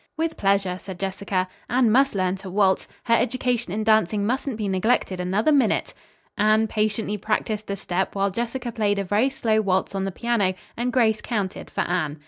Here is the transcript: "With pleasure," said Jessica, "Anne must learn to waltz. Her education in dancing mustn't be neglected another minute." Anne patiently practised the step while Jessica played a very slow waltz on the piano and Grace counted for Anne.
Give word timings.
"With 0.17 0.35
pleasure," 0.35 0.79
said 0.81 0.97
Jessica, 0.99 1.47
"Anne 1.69 1.91
must 1.91 2.15
learn 2.15 2.35
to 2.37 2.49
waltz. 2.49 2.87
Her 3.03 3.13
education 3.13 3.71
in 3.71 3.83
dancing 3.83 4.25
mustn't 4.25 4.57
be 4.57 4.67
neglected 4.67 5.19
another 5.19 5.51
minute." 5.51 5.93
Anne 6.39 6.65
patiently 6.65 7.17
practised 7.19 7.67
the 7.67 7.75
step 7.75 8.15
while 8.15 8.31
Jessica 8.31 8.71
played 8.71 8.97
a 8.97 9.03
very 9.03 9.29
slow 9.29 9.61
waltz 9.61 9.93
on 9.93 10.05
the 10.05 10.11
piano 10.11 10.55
and 10.75 10.91
Grace 10.91 11.21
counted 11.21 11.69
for 11.69 11.81
Anne. 11.81 12.17